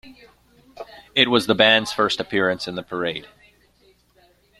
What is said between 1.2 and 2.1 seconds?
was the band's